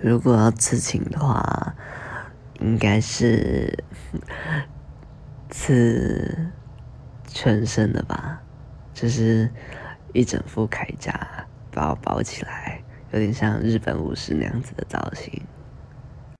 [0.00, 1.74] 如果要刺青的话
[2.60, 3.84] 应该是
[5.50, 6.50] 刺
[7.26, 8.40] 全身的吧？
[8.94, 9.50] 就是
[10.12, 12.82] 一整副铠甲把我包起来
[13.12, 15.42] 有点像日本武士那样子的造型。